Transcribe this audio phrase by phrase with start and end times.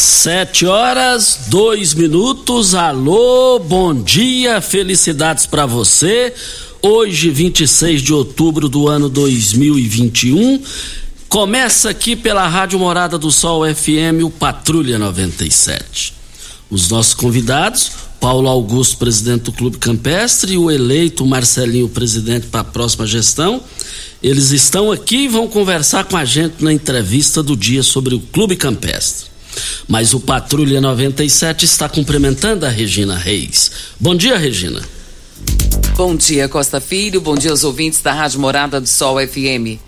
[0.00, 2.72] Sete horas, dois minutos.
[2.72, 6.32] Alô, bom dia, felicidades para você.
[6.80, 10.62] Hoje, 26 de outubro do ano 2021.
[11.28, 16.14] Começa aqui pela Rádio Morada do Sol FM, o Patrulha 97.
[16.70, 22.60] Os nossos convidados, Paulo Augusto, presidente do Clube Campestre, e o eleito Marcelinho, presidente para
[22.60, 23.60] a próxima gestão.
[24.22, 28.20] Eles estão aqui e vão conversar com a gente na entrevista do dia sobre o
[28.20, 29.37] Clube Campestre.
[29.86, 33.70] Mas o Patrulha 97 está cumprimentando a Regina Reis.
[33.98, 34.82] Bom dia, Regina.
[35.96, 37.20] Bom dia, Costa Filho.
[37.20, 39.80] Bom dia aos ouvintes da Rádio Morada do Sol FM.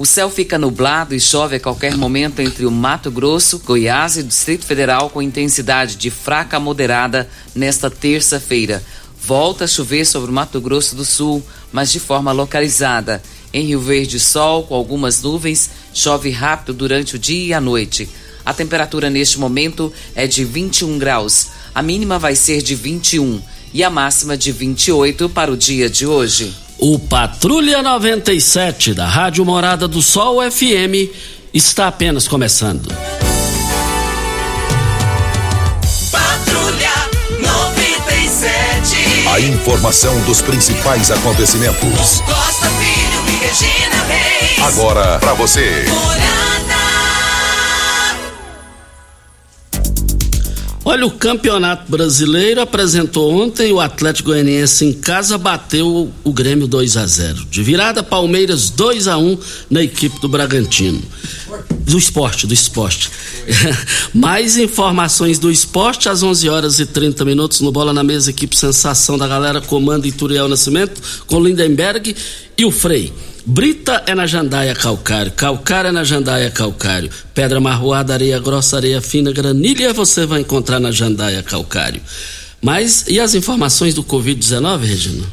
[0.00, 4.22] O céu fica nublado e chove a qualquer momento entre o Mato Grosso, Goiás e
[4.22, 8.82] Distrito Federal com intensidade de fraca a moderada nesta terça-feira.
[9.22, 13.22] Volta a chover sobre o Mato Grosso do Sul, mas de forma localizada.
[13.52, 18.08] Em Rio Verde, sol com algumas nuvens, chove rápido durante o dia e a noite.
[18.50, 21.50] A temperatura neste momento é de 21 graus.
[21.72, 23.40] A mínima vai ser de 21
[23.72, 26.52] e a máxima de 28 para o dia de hoje.
[26.76, 31.14] O Patrulha 97 da Rádio Morada do Sol FM
[31.54, 32.92] está apenas começando.
[36.10, 36.90] Patrulha
[37.38, 39.28] 97.
[39.32, 42.20] A informação dos principais acontecimentos.
[42.22, 44.58] Costa Filho e Regina Reis.
[44.74, 45.84] Agora para você.
[50.82, 56.96] Olha, o Campeonato Brasileiro apresentou ontem o Atlético Goianiense em casa bateu o Grêmio 2
[56.96, 57.44] a 0.
[57.50, 61.02] De virada, Palmeiras 2 a 1 na equipe do Bragantino.
[61.80, 63.10] Do esporte, do esporte.
[64.14, 68.56] Mais informações do esporte às 11 horas e 30 minutos no Bola na Mesa, equipe
[68.56, 72.16] Sensação da galera, comando Ituriel Nascimento, com Lindenberg
[72.56, 73.12] e o Frei.
[73.46, 79.00] Brita é na jandaia calcário, calcário é na jandaia calcário, pedra marroada, areia grossa, areia
[79.00, 82.02] fina, granilha você vai encontrar na jandaia calcário.
[82.60, 85.26] Mas e as informações do Covid-19, Regina?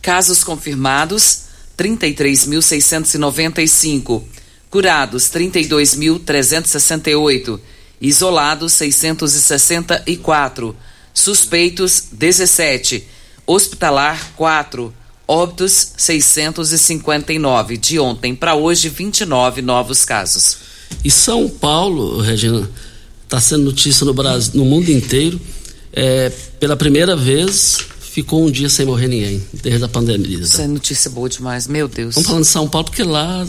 [0.00, 1.40] Casos confirmados:
[1.76, 4.22] 33.695.
[4.70, 7.60] Curados: 32.368.
[8.00, 10.74] Isolados: 664.
[11.12, 13.06] Suspeitos: 17.
[13.46, 14.94] Hospitalar: 4.
[15.26, 17.76] Óbitos 659.
[17.76, 20.58] De ontem para hoje, 29 novos casos.
[21.04, 22.68] E São Paulo, Regina,
[23.24, 25.40] está sendo notícia no Brasil, no mundo inteiro.
[25.92, 26.30] É,
[26.60, 30.38] pela primeira vez ficou um dia sem morrer ninguém, desde a pandemia.
[30.38, 32.14] Isso é notícia boa demais, meu Deus.
[32.14, 33.46] Vamos falando de São Paulo porque lá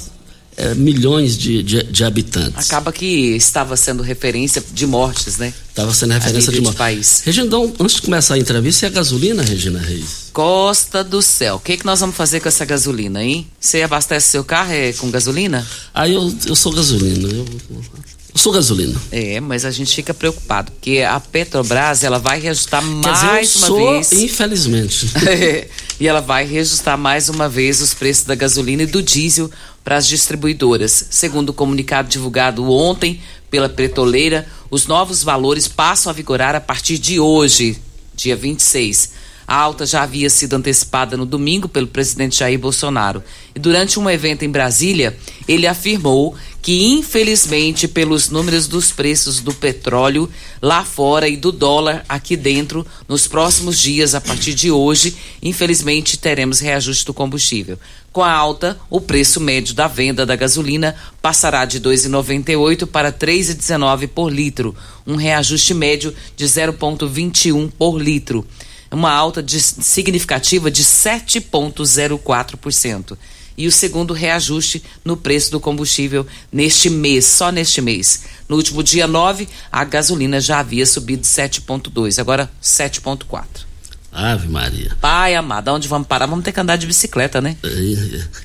[0.58, 2.68] é, milhões de, de, de habitantes.
[2.68, 5.54] Acaba que estava sendo referência de mortes, né?
[5.70, 6.74] Estava sendo referência de nível morte.
[6.74, 7.22] de país.
[7.24, 10.32] Regina, antes de começar a entrevista, e a gasolina, Regina Reis?
[10.34, 11.56] Costa do céu.
[11.56, 13.48] O que, que nós vamos fazer com essa gasolina, hein?
[13.60, 15.66] Você abastece seu carro é, com gasolina?
[15.94, 17.28] Aí eu, eu sou gasolina.
[17.28, 19.00] Eu, eu sou gasolina.
[19.12, 23.28] É, mas a gente fica preocupado, porque a Petrobras ela vai reajustar mais Quer dizer,
[23.28, 24.12] eu uma sou, vez.
[24.14, 25.08] infelizmente.
[26.00, 29.50] e ela vai reajustar mais uma vez os preços da gasolina e do diesel
[29.88, 31.08] para as distribuidoras.
[31.12, 36.98] Segundo o comunicado divulgado ontem pela petroleira, Os novos valores passam a vigorar a partir
[36.98, 37.80] de hoje,
[38.14, 39.12] dia 26.
[39.48, 43.24] A alta já havia sido antecipada no domingo pelo presidente Jair Bolsonaro.
[43.56, 45.18] E durante um evento em Brasília,
[45.48, 50.30] ele afirmou que, infelizmente, pelos números dos preços do petróleo
[50.62, 56.18] lá fora e do dólar aqui dentro, nos próximos dias, a partir de hoje, infelizmente,
[56.18, 57.80] teremos reajuste do combustível.
[58.18, 63.10] Com a alta, o preço médio da venda da gasolina passará de R$ 2,98 para
[63.10, 64.76] R$ 3,19 por litro,
[65.06, 68.44] um reajuste médio de 0,21 por litro
[68.90, 73.16] uma alta de, significativa de 7,04%.
[73.56, 78.24] E o segundo reajuste no preço do combustível neste mês, só neste mês.
[78.50, 83.67] No último dia 9, a gasolina já havia subido 7,2%, agora 7,4%.
[84.12, 84.92] Ave Maria.
[85.00, 86.26] Pai amado, onde vamos parar?
[86.26, 87.56] Vamos ter que andar de bicicleta, né?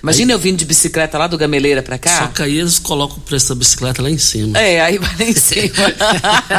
[0.03, 2.19] Imagina eu vindo de bicicleta lá do Gameleira pra cá.
[2.19, 4.59] Só que aí eles colocam o preço da bicicleta lá em cima.
[4.59, 5.73] É, aí vai lá em cima.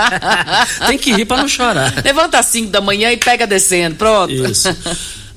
[0.87, 1.93] Tem que rir pra não chorar.
[2.03, 4.33] Levanta às 5 da manhã e pega descendo, pronto.
[4.33, 4.69] Isso.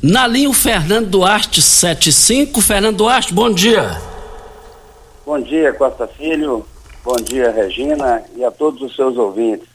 [0.01, 2.61] Na linha o Fernando Duarte 75.
[2.61, 4.01] Fernando Duarte, bom dia.
[5.27, 6.65] Bom dia, Costa Filho.
[7.05, 9.69] Bom dia, Regina, e a todos os seus ouvintes.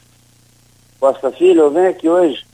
[1.00, 2.50] Costa Filho, eu venho aqui hoje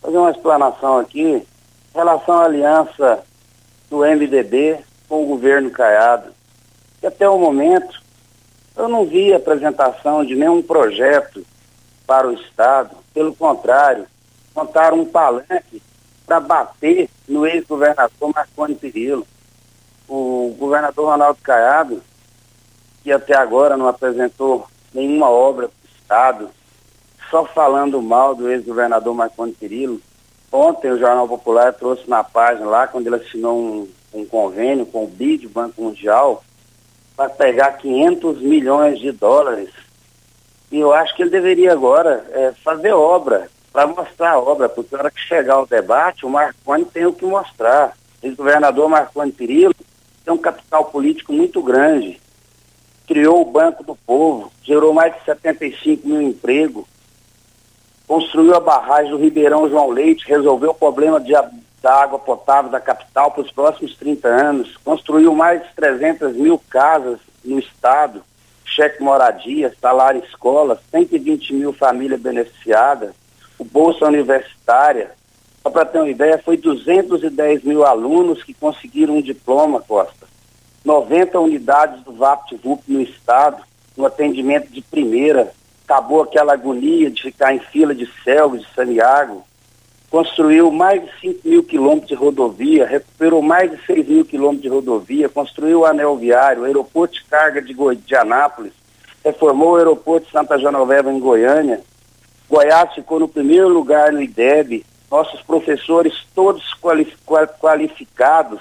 [0.00, 1.46] fazer uma explanação aqui em
[1.94, 3.22] relação à aliança
[3.88, 6.32] do MDB com o governo Caiado.
[7.02, 8.00] E até o momento
[8.76, 11.44] eu não vi apresentação de nenhum projeto
[12.06, 12.96] para o Estado.
[13.12, 14.06] Pelo contrário,
[14.54, 15.82] montaram um palanque
[16.26, 19.26] para bater no ex-governador Marconi Perillo.
[20.08, 22.02] O governador Ronaldo Caiado,
[23.02, 26.50] que até agora não apresentou nenhuma obra para o Estado,
[27.30, 30.00] só falando mal do ex-governador Marconi Perillo.
[30.52, 35.04] Ontem o Jornal Popular trouxe na página lá, quando ele assinou um, um convênio com
[35.04, 36.42] o BID, Banco Mundial,
[37.16, 39.70] para pegar 500 milhões de dólares.
[40.72, 44.94] E eu acho que ele deveria agora é, fazer obra, para mostrar a obra, porque
[44.96, 47.96] na hora que chegar o debate, o Marconi tem o que mostrar.
[48.20, 49.74] O ex-governador Marconi Perillo
[50.24, 52.20] tem um capital político muito grande.
[53.06, 56.84] Criou o Banco do Povo, gerou mais de 75 mil empregos,
[58.10, 61.32] construiu a barragem do Ribeirão João Leite, resolveu o problema de,
[61.80, 66.60] da água potável da capital para os próximos 30 anos, construiu mais de 300 mil
[66.68, 68.20] casas no estado,
[68.64, 73.12] cheque moradia, salário escola, 120 mil famílias beneficiadas,
[73.56, 75.12] o Bolsa Universitária.
[75.62, 80.26] Só para ter uma ideia, foi 210 mil alunos que conseguiram um diploma, Costa.
[80.84, 83.62] 90 unidades do VaptVup no estado,
[83.96, 85.52] no atendimento de primeira,
[85.90, 89.44] acabou aquela agonia de ficar em fila de Selva, de Santiago,
[90.08, 94.68] construiu mais de 5 mil quilômetros de rodovia, recuperou mais de 6 mil quilômetros de
[94.68, 98.72] rodovia, construiu o anel viário, o aeroporto de carga de, Goi de Anápolis,
[99.24, 101.80] reformou o aeroporto de Santa Genoveva em Goiânia.
[102.48, 106.64] Goiás ficou no primeiro lugar no IDEB, nossos professores todos
[107.60, 108.60] qualificados.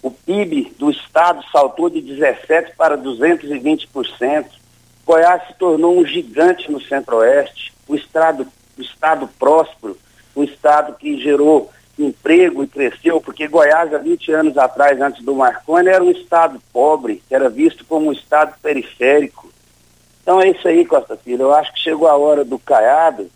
[0.00, 4.61] O PIB do estado saltou de 17% para 220%.
[5.04, 8.46] Goiás se tornou um gigante no centro-oeste, o estado,
[8.78, 9.96] o estado próspero,
[10.34, 15.34] o estado que gerou emprego e cresceu, porque Goiás, há 20 anos atrás, antes do
[15.34, 19.52] Marconi, era um estado pobre, era visto como um estado periférico.
[20.22, 21.42] Então é isso aí, Costa Filho.
[21.42, 23.30] Eu acho que chegou a hora do Caiado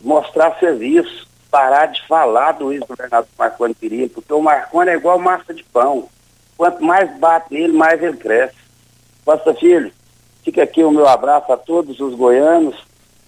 [0.00, 5.54] mostrar serviço, parar de falar do ex-governador Marconi Perillo, porque o Marconi é igual massa
[5.54, 6.08] de pão.
[6.56, 8.56] Quanto mais bate nele, mais ele cresce.
[9.24, 9.92] Costa Filho,
[10.48, 12.74] Fica aqui o meu abraço a todos os goianos.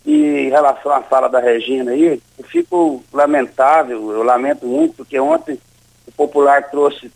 [0.07, 5.21] E em relação à fala da Regina aí, eu fico lamentável, eu lamento muito, porque
[5.21, 5.61] ontem
[6.09, 7.12] o Popular trouxe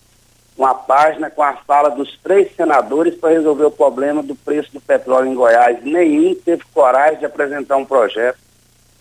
[0.58, 4.80] uma página com a fala dos três senadores para resolver o problema do preço do
[4.82, 5.82] petróleo em Goiás.
[5.82, 8.36] Nenhum teve coragem de apresentar um projeto.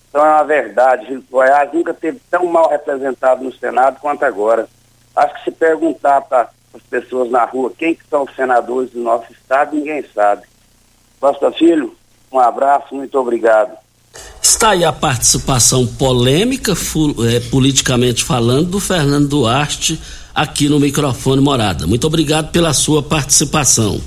[0.08, 4.70] Então é uma verdade, Goiás nunca teve tão mal representado no Senado quanto agora.
[5.14, 9.02] Acho que se perguntar para as pessoas na rua quem que são os senadores do
[9.02, 10.53] nosso estado, ninguém sabe.
[11.24, 11.96] Costa Filho,
[12.30, 13.72] um abraço, muito obrigado.
[14.42, 19.98] Está aí a participação polêmica, é, politicamente falando, do Fernando Duarte
[20.36, 21.88] aqui no microfone Morada.
[21.88, 24.02] Muito obrigado pela sua participação.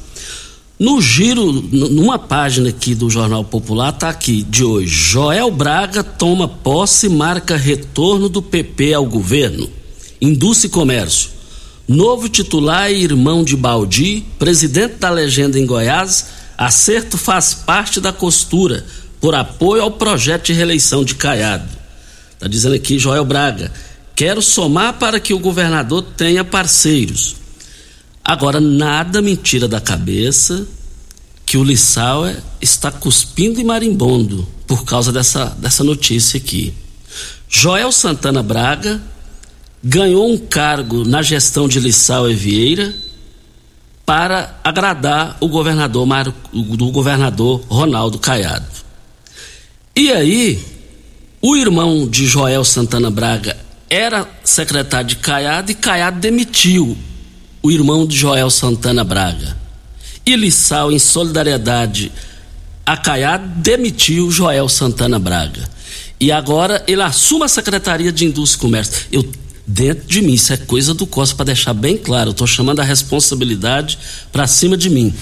[0.79, 6.47] No giro, numa página aqui do Jornal Popular, está aqui de hoje: Joel Braga toma
[6.47, 9.71] posse e marca retorno do PP ao governo.
[10.21, 11.31] Indústria e Comércio.
[11.89, 18.13] Novo titular e irmão de Baldi, presidente da legenda em Goiás, Acerto faz parte da
[18.13, 18.85] costura
[19.21, 21.69] por apoio ao projeto de reeleição de Caiado.
[22.33, 23.73] Está dizendo aqui Joel Braga.
[24.15, 27.37] Quero somar para que o governador tenha parceiros.
[28.25, 30.67] Agora, nada me tira da cabeça
[31.45, 36.75] que o Lissau é, está cuspindo e marimbondo por causa dessa, dessa notícia aqui.
[37.49, 39.01] Joel Santana Braga
[39.83, 42.93] ganhou um cargo na gestão de Lissau e Vieira
[44.07, 48.65] para agradar o governador, Mário, o governador Ronaldo Caiado.
[49.97, 50.65] E aí,
[51.43, 53.57] o irmão de Joel Santana Braga
[53.91, 56.97] era secretário de Caiado e Caiado demitiu
[57.61, 59.57] o irmão de Joel Santana Braga.
[60.25, 62.13] E Lissau, em solidariedade
[62.85, 65.69] a Caiado, demitiu Joel Santana Braga.
[66.21, 69.07] E agora ele assume a Secretaria de Indústria e Comércio.
[69.11, 69.33] Eu
[69.67, 70.35] dentro de mim.
[70.35, 72.31] Isso é coisa do Costa, para deixar bem claro.
[72.31, 73.99] Estou chamando a responsabilidade
[74.31, 75.13] para cima de mim.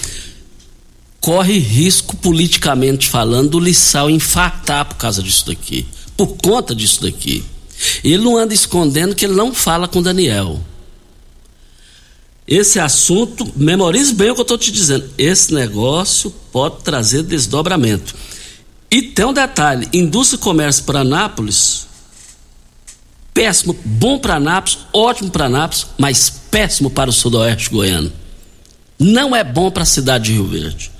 [1.20, 5.86] Corre risco, politicamente falando, do Lissau infartar por causa disso daqui.
[6.16, 7.42] Por conta disso daqui.
[8.02, 10.60] Ele não anda escondendo que ele não fala com Daniel.
[12.46, 15.08] Esse assunto, memorize bem o que eu estou te dizendo.
[15.16, 18.14] Esse negócio pode trazer desdobramento.
[18.90, 21.86] E tem um detalhe: indústria e comércio para Anápolis
[23.34, 28.10] péssimo, bom para Anápolis, ótimo para Anápolis, mas péssimo para o sudoeste goiano.
[28.96, 30.90] Não é bom para a cidade de Rio Verde.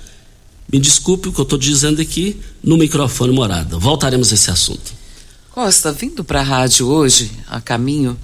[0.70, 3.78] Me desculpe o que eu estou dizendo aqui no microfone morada.
[3.78, 4.92] Voltaremos a esse assunto.
[5.52, 8.18] Costa, vindo para a rádio hoje, a caminho,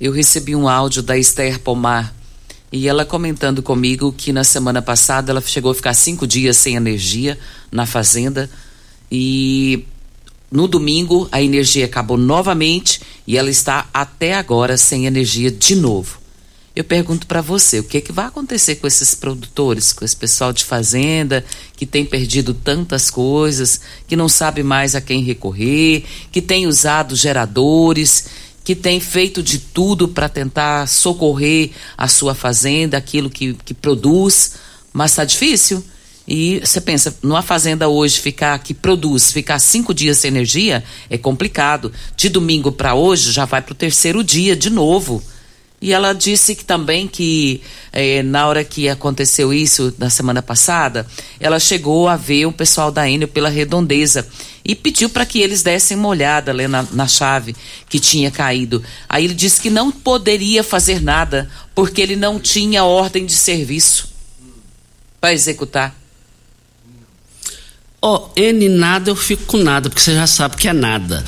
[0.00, 2.14] eu recebi um áudio da Esther Pomar
[2.72, 6.76] e ela comentando comigo que na semana passada ela chegou a ficar cinco dias sem
[6.76, 7.38] energia
[7.70, 8.48] na fazenda
[9.12, 9.84] e
[10.50, 16.18] no domingo, a energia acabou novamente e ela está até agora sem energia de novo.
[16.74, 20.16] Eu pergunto para você, o que, é que vai acontecer com esses produtores, com esse
[20.16, 21.44] pessoal de fazenda
[21.76, 27.16] que tem perdido tantas coisas, que não sabe mais a quem recorrer, que tem usado
[27.16, 28.26] geradores,
[28.64, 34.54] que tem feito de tudo para tentar socorrer a sua fazenda, aquilo que, que produz,
[34.92, 35.84] mas está difícil?
[36.32, 41.18] E você pensa, numa fazenda hoje ficar que produz, ficar cinco dias sem energia é
[41.18, 41.92] complicado.
[42.16, 45.20] De domingo para hoje já vai para o terceiro dia de novo.
[45.82, 47.60] E ela disse que também que
[47.92, 51.04] eh, na hora que aconteceu isso na semana passada,
[51.40, 54.24] ela chegou a ver o pessoal da Enel pela redondeza
[54.64, 57.56] e pediu para que eles dessem uma olhada ali na, na chave
[57.88, 58.84] que tinha caído.
[59.08, 64.08] Aí ele disse que não poderia fazer nada porque ele não tinha ordem de serviço
[65.20, 65.99] para executar.
[68.02, 71.22] Ó, oh, N nada eu fico com nada, porque você já sabe que é nada.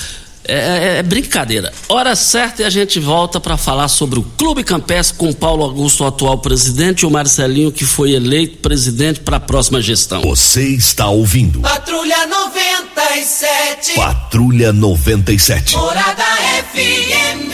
[0.44, 1.72] É, é, é brincadeira.
[1.88, 5.62] Hora certa e a gente volta para falar sobre o Clube Campestre com o Paulo
[5.62, 10.22] Augusto, o atual presidente, e o Marcelinho, que foi eleito presidente para a próxima gestão.
[10.22, 11.60] Você está ouvindo.
[11.60, 13.94] Patrulha 97.
[13.94, 15.76] Patrulha 97.
[15.76, 16.24] Morada
[16.72, 17.52] FM.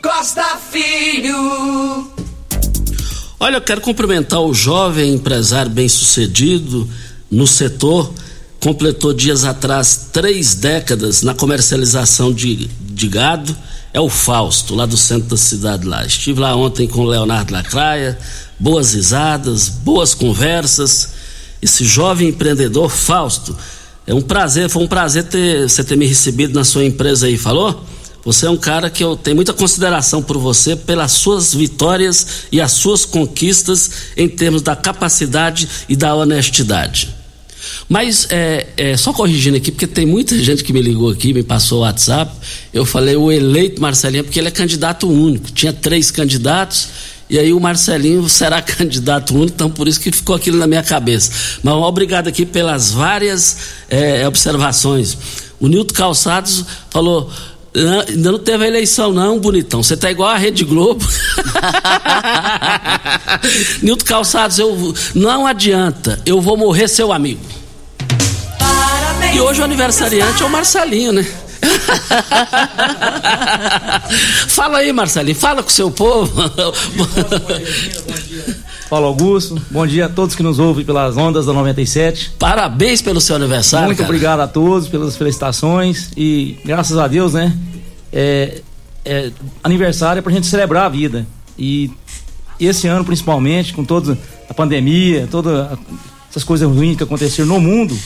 [0.00, 2.12] Costa Filho.
[3.40, 6.88] Olha, eu quero cumprimentar o jovem empresário bem-sucedido
[7.30, 8.12] no setor
[8.60, 13.56] completou dias atrás três décadas na comercialização de, de gado
[13.92, 16.04] é o Fausto, lá do centro da cidade lá.
[16.04, 18.18] Estive lá ontem com o Leonardo Lacraia,
[18.58, 21.10] boas risadas, boas conversas.
[21.60, 23.56] Esse jovem empreendedor Fausto,
[24.06, 27.36] é um prazer, foi um prazer ter você ter me recebido na sua empresa aí,
[27.36, 27.84] falou?
[28.24, 32.60] Você é um cara que eu tenho muita consideração por você, pelas suas vitórias e
[32.60, 37.17] as suas conquistas em termos da capacidade e da honestidade.
[37.88, 41.42] Mas é, é, só corrigindo aqui, porque tem muita gente que me ligou aqui, me
[41.42, 42.32] passou o WhatsApp.
[42.72, 45.50] Eu falei o eleito Marcelinho, porque ele é candidato único.
[45.50, 46.88] Tinha três candidatos,
[47.30, 50.82] e aí o Marcelinho será candidato único, então por isso que ficou aquilo na minha
[50.82, 51.58] cabeça.
[51.62, 53.56] Mas obrigado aqui pelas várias
[53.88, 55.16] é, observações.
[55.60, 57.30] O Nilton Calçados falou.
[58.08, 59.82] Ainda não teve a eleição, não, bonitão.
[59.82, 61.06] Você tá igual a Rede Globo.
[63.82, 67.40] Nilton Calçados, eu não adianta, eu vou morrer seu amigo.
[69.34, 71.26] E hoje o aniversariante é o Marcelinho, né?
[74.48, 76.32] fala aí, Marcelinho, fala com o seu povo.
[78.88, 82.32] Paulo Augusto, bom dia a todos que nos ouvem pelas ondas da 97.
[82.38, 83.86] Parabéns pelo seu aniversário.
[83.86, 84.08] Muito cara.
[84.08, 87.54] obrigado a todos pelas felicitações e graças a Deus, né?
[88.10, 88.62] É,
[89.04, 89.30] é,
[89.62, 91.26] aniversário é pra gente celebrar a vida.
[91.58, 91.90] E
[92.58, 94.16] esse ano, principalmente, com toda
[94.48, 95.78] a pandemia, todas
[96.30, 97.96] essas coisas ruins que aconteceram no mundo,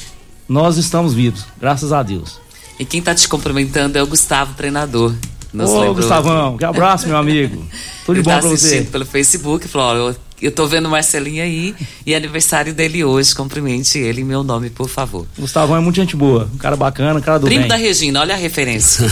[0.49, 2.41] nós estamos vivos, graças a Deus.
[2.79, 5.15] E quem está te cumprimentando é o Gustavo, treinador.
[5.53, 7.63] Nos Ô, Gustavão, que abraço, meu amigo.
[8.07, 8.83] Tudo de bom tá pra você.
[8.83, 11.75] pelo Facebook, falou, eu, eu tô vendo o Marcelinho aí
[12.07, 15.27] e é aniversário dele hoje, cumprimente ele em meu nome, por favor.
[15.39, 17.69] Gustavão é muito gente boa, um cara bacana, um cara do Primo bem.
[17.69, 19.07] da Regina, olha a referência.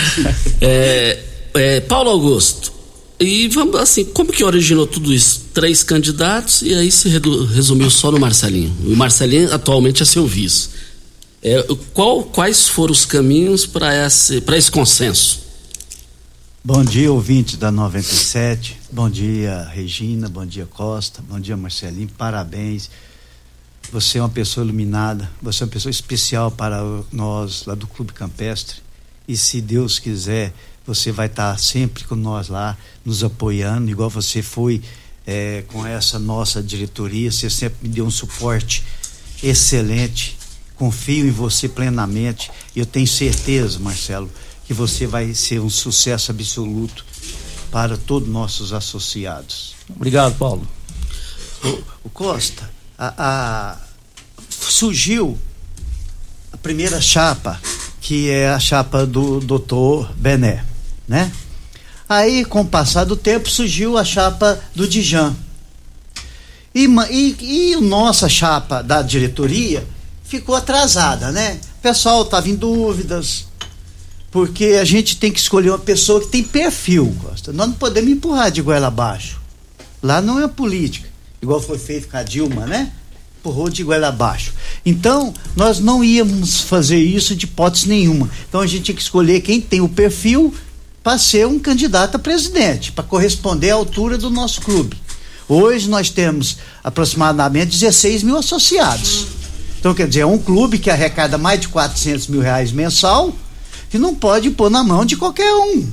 [0.60, 1.18] é,
[1.54, 2.72] é, Paulo Augusto,
[3.18, 5.46] E vamos assim, como que originou tudo isso?
[5.54, 8.74] Três candidatos e aí se resumiu só no Marcelinho.
[8.84, 10.70] O Marcelinho atualmente é seu vice.
[11.42, 15.44] É, qual, quais foram os caminhos para esse, esse consenso?
[16.64, 18.80] Bom dia, ouvinte da 97.
[18.90, 20.28] Bom dia, Regina.
[20.28, 21.22] Bom dia, Costa.
[21.28, 22.08] Bom dia, Marcelinho.
[22.16, 22.90] Parabéns.
[23.92, 25.30] Você é uma pessoa iluminada.
[25.42, 28.78] Você é uma pessoa especial para nós lá do Clube Campestre.
[29.28, 30.54] E se Deus quiser,
[30.86, 34.82] você vai estar sempre com nós lá, nos apoiando, igual você foi
[35.26, 37.30] é, com essa nossa diretoria.
[37.30, 38.84] Você sempre me deu um suporte
[39.42, 40.36] excelente.
[40.76, 42.50] Confio em você plenamente.
[42.74, 44.30] E eu tenho certeza, Marcelo
[44.66, 47.04] que você vai ser um sucesso absoluto
[47.70, 49.74] para todos nossos associados.
[49.94, 50.66] Obrigado, Paulo.
[51.62, 51.68] O,
[52.04, 53.78] o Costa, a, a,
[54.48, 55.38] surgiu
[56.52, 57.60] a primeira chapa,
[58.00, 60.64] que é a chapa do doutor Bené,
[61.08, 61.30] né?
[62.08, 65.34] Aí, com o passar do tempo, surgiu a chapa do Dijan.
[66.74, 69.86] E, e, e nossa chapa da diretoria
[70.24, 71.58] ficou atrasada, né?
[71.78, 73.46] O pessoal estava em dúvidas,
[74.30, 77.52] porque a gente tem que escolher uma pessoa que tem perfil, Costa.
[77.52, 79.40] Nós não podemos empurrar de goela abaixo.
[80.02, 81.08] Lá não é política,
[81.40, 82.92] igual foi feito com a Dilma, né?
[83.38, 84.52] Empurrou de goela abaixo.
[84.84, 88.28] Então, nós não íamos fazer isso de hipótese nenhuma.
[88.48, 90.52] Então, a gente tinha que escolher quem tem o perfil
[91.04, 94.96] para ser um candidato a presidente, para corresponder à altura do nosso clube.
[95.46, 99.26] Hoje nós temos aproximadamente 16 mil associados.
[99.78, 103.36] Então, quer dizer, é um clube que arrecada mais de 400 mil reais mensal
[103.90, 105.86] que não pode pôr na mão de qualquer um.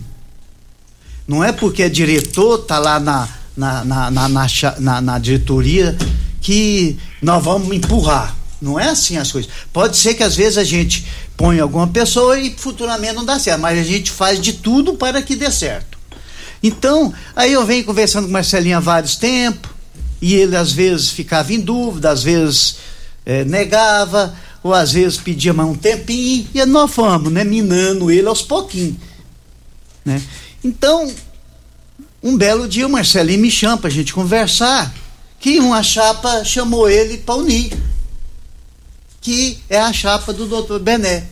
[1.27, 5.97] Não é porque é diretor, tá lá na, na, na, na diretoria
[6.39, 8.37] que nós vamos empurrar.
[8.61, 9.51] Não é assim as coisas.
[9.73, 11.05] Pode ser que às vezes a gente
[11.41, 15.23] põe alguma pessoa e futuramente não dá certo, mas a gente faz de tudo para
[15.23, 15.97] que dê certo.
[16.61, 19.71] Então, aí eu venho conversando com Marcelinho há vários tempos,
[20.21, 22.75] e ele às vezes ficava em dúvida, às vezes
[23.25, 28.27] é, negava, ou às vezes pedia mais um tempinho, e nós fomos, né, minando ele
[28.27, 28.97] aos pouquinhos.
[30.05, 30.21] Né?
[30.63, 31.11] Então,
[32.21, 34.93] um belo dia o Marcelinho me chama para a gente conversar,
[35.39, 37.71] que uma chapa chamou ele para unir,
[39.21, 41.27] que é a chapa do doutor Bené.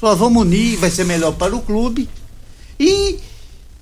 [0.00, 2.08] Falou, vamos unir, vai ser melhor para o clube.
[2.80, 3.18] E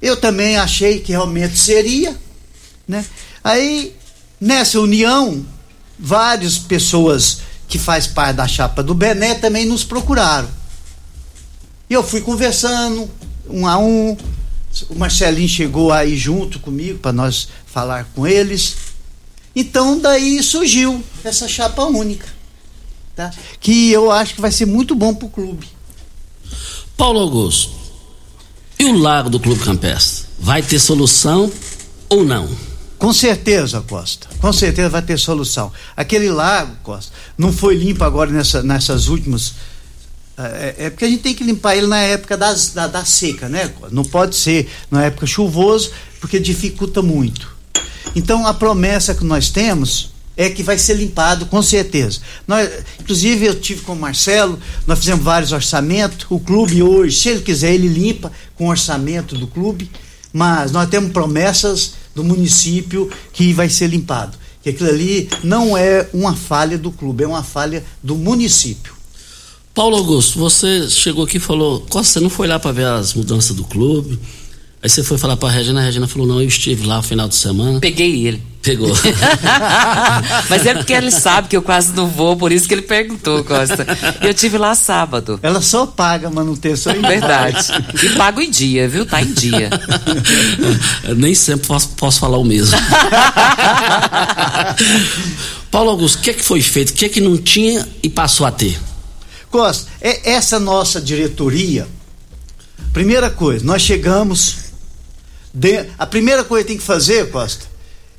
[0.02, 2.14] eu também achei que realmente seria,
[2.86, 3.04] né?
[3.42, 3.96] Aí,
[4.38, 5.46] nessa união,
[5.98, 10.48] várias pessoas que faz parte da chapa do Bené, também nos procuraram.
[11.88, 13.08] E eu fui conversando,
[13.48, 14.16] um a um.
[14.88, 18.76] O Marcelinho chegou aí junto comigo para nós falar com eles.
[19.54, 22.26] Então daí surgiu essa chapa única,
[23.20, 23.30] tá?
[23.60, 25.68] Que eu acho que vai ser muito bom para o clube.
[26.96, 27.72] Paulo Augusto,
[28.78, 30.26] e o lago do Clube Campestre?
[30.38, 31.52] Vai ter solução
[32.08, 32.48] ou não?
[32.98, 34.26] Com certeza, Costa.
[34.40, 35.70] Com certeza vai ter solução.
[35.94, 39.54] Aquele lago, Costa, não foi limpo agora nessa, nessas últimas.
[40.36, 43.48] É, é, porque a gente tem que limpar ele na época das, da, da seca,
[43.48, 43.70] né?
[43.90, 47.54] Não pode ser na época chuvoso, porque dificulta muito.
[48.16, 50.09] Então a promessa que nós temos
[50.40, 52.20] é que vai ser limpado com certeza.
[52.48, 52.66] Nós,
[52.98, 56.26] inclusive eu tive com o Marcelo, nós fizemos vários orçamentos.
[56.30, 59.90] O clube hoje, se ele quiser, ele limpa com o orçamento do clube.
[60.32, 64.38] Mas nós temos promessas do município que vai ser limpado.
[64.62, 68.94] Que aquilo ali não é uma falha do clube, é uma falha do município.
[69.74, 73.12] Paulo Augusto, você chegou aqui e falou, Costa, você não foi lá para ver as
[73.12, 74.18] mudanças do clube?
[74.82, 77.28] Aí você foi falar pra Regina, a Regina falou, não, eu estive lá no final
[77.28, 77.80] de semana.
[77.80, 78.50] Peguei ele.
[78.62, 78.92] Pegou.
[80.48, 83.42] Mas é porque ele sabe que eu quase não vou, por isso que ele perguntou,
[83.44, 83.86] Costa.
[84.22, 85.40] Eu tive lá sábado.
[85.42, 87.66] Ela só paga manutenção em Verdade.
[88.02, 89.04] E pago em dia, viu?
[89.04, 89.70] Tá em dia.
[91.04, 92.78] Eu nem sempre posso, posso falar o mesmo.
[95.70, 96.90] Paulo Augusto, o que é que foi feito?
[96.90, 98.78] O que é que não tinha e passou a ter?
[99.50, 101.88] Costa, é essa nossa diretoria,
[102.92, 104.59] primeira coisa, nós chegamos
[105.52, 107.66] de, a primeira coisa que tem que fazer, Costa,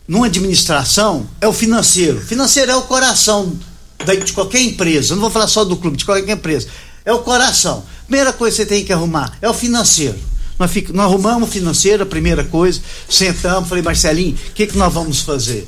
[0.07, 2.19] numa administração, é o financeiro.
[2.19, 3.57] Financeiro é o coração
[4.25, 5.15] de qualquer empresa.
[5.15, 6.67] Não vou falar só do clube, de qualquer empresa.
[7.05, 7.83] É o coração.
[8.07, 10.17] Primeira coisa que você tem que arrumar é o financeiro.
[10.59, 14.77] Nós, fica, nós arrumamos o financeiro, a primeira coisa, sentamos, falei, Marcelinho, o que, que
[14.77, 15.67] nós vamos fazer?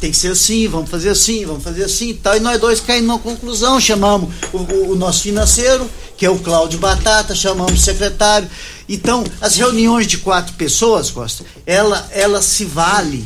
[0.00, 2.36] Tem que ser assim, vamos fazer assim, vamos fazer assim e tal.
[2.36, 6.38] E nós dois caímos numa conclusão, chamamos o, o, o nosso financeiro, que é o
[6.38, 8.48] Cláudio Batata, chamamos o secretário.
[8.92, 13.24] Então, as reuniões de quatro pessoas, Costa, ela, ela se vale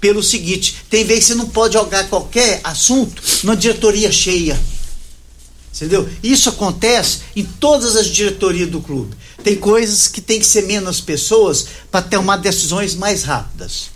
[0.00, 4.58] pelo seguinte: tem vezes que você não pode jogar qualquer assunto numa diretoria cheia.
[5.74, 6.08] Entendeu?
[6.22, 9.14] Isso acontece em todas as diretorias do clube.
[9.42, 13.90] Tem coisas que tem que ser menos pessoas para tomar decisões mais rápidas.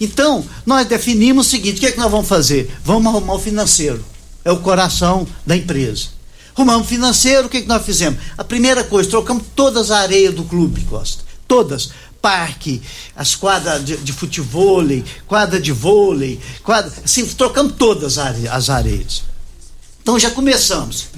[0.00, 2.68] Então, nós definimos o seguinte: o que é que nós vamos fazer?
[2.84, 4.04] Vamos arrumar o financeiro.
[4.44, 6.08] É o coração da empresa.
[6.54, 8.20] Arrumamos o financeiro, o que, é que nós fizemos?
[8.36, 11.24] A primeira coisa, trocamos todas as areias do clube, Costa.
[11.48, 11.90] Todas
[12.22, 12.80] parque,
[13.16, 14.84] as quadras de, de futebol,
[15.26, 19.24] quadra de vôlei, quadra, assim, trocamos todas as areias.
[20.00, 21.08] Então já começamos.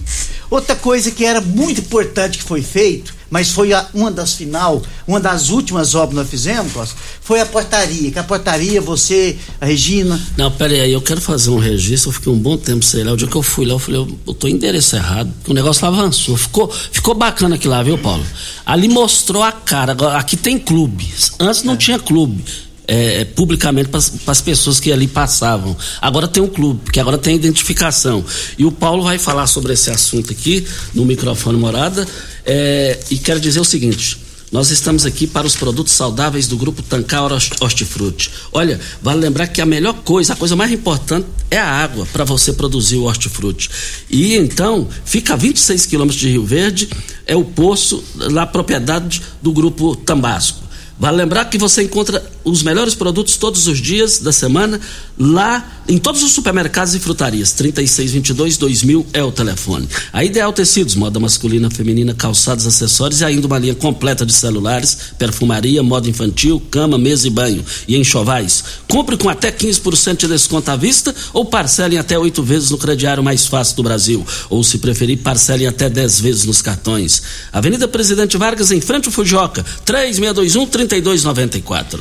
[0.50, 4.80] Outra coisa que era muito importante que foi feito, mas foi a, uma das final,
[5.08, 8.12] uma das últimas obras que nós fizemos, Costa, foi a portaria.
[8.12, 10.20] Que a portaria, você, a Regina.
[10.36, 12.10] Não, peraí, aí, eu quero fazer um registro.
[12.10, 13.10] Eu fiquei um bom tempo sei lá.
[13.10, 15.34] O dia que eu fui lá, eu falei, eu, eu tô endereço errado.
[15.48, 16.36] O negócio lá avançou.
[16.36, 18.24] Ficou, ficou bacana aqui lá, viu, Paulo?
[18.64, 19.90] Ali mostrou a cara.
[19.90, 21.12] Agora, aqui tem clube.
[21.40, 21.76] Antes não é.
[21.76, 22.44] tinha clube
[22.86, 25.76] é, é publicamente para as pessoas que ali passavam.
[26.00, 28.24] Agora tem um clube, que agora tem identificação.
[28.58, 32.06] E o Paulo vai falar sobre esse assunto aqui no microfone morada.
[32.44, 34.24] É, e quero dizer o seguinte.
[34.54, 37.24] Nós estamos aqui para os produtos saudáveis do grupo Tancar
[37.60, 38.30] Hortifruti.
[38.52, 42.22] Olha, vale lembrar que a melhor coisa, a coisa mais importante é a água para
[42.22, 43.68] você produzir o hortifruti.
[44.08, 46.88] E então, fica a 26 quilômetros de Rio Verde,
[47.26, 50.62] é o poço, lá propriedade do grupo Tambasco.
[51.00, 54.80] Vale lembrar que você encontra os melhores produtos todos os dias da semana
[55.18, 57.52] lá em todos os supermercados e frutarias.
[57.52, 59.88] 3622 2000 é o telefone.
[60.12, 64.96] A Ideal Tecidos, moda masculina, feminina, calçados, acessórios e ainda uma linha completa de celulares,
[65.18, 68.64] perfumaria, moda infantil, cama, mesa e banho e enxovais.
[68.88, 73.22] Compre com até 15% de desconto à vista ou parcelem até oito vezes no crediário
[73.22, 74.24] mais fácil do Brasil.
[74.48, 77.22] Ou, se preferir, parcelem até 10 vezes nos cartões.
[77.52, 82.00] Avenida Presidente Vargas, em frente ao Fujoca, 3621 3294.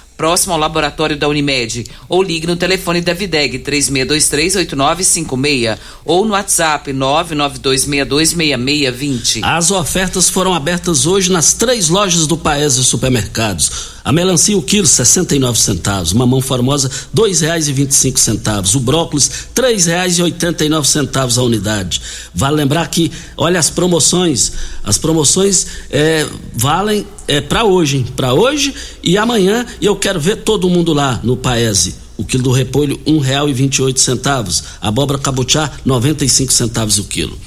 [0.21, 6.93] próximo ao laboratório da Unimed, ou ligue no telefone da Videg 36238956 ou no WhatsApp
[6.93, 9.39] 992626620.
[9.41, 13.89] As ofertas foram abertas hoje nas três lojas do Paese Supermercados.
[14.05, 18.75] A melancia o quilo 69 centavos, mamão formosa dois reais e vinte e cinco centavos,
[18.75, 21.99] o brócolis três reais e oitenta e nove centavos a unidade.
[22.33, 24.51] Vale lembrar que, olha as promoções,
[24.83, 30.37] as promoções é, valem é, para hoje, para hoje e amanhã e eu quero ver
[30.43, 31.95] todo mundo lá no Paese.
[32.17, 36.29] O quilo do repolho um real e vinte e oito centavos, abóbora cabotiá noventa e
[36.29, 37.37] cinco centavos o quilo.